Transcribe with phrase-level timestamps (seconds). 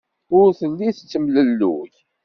[0.39, 1.91] Ur telli tettemlelluy.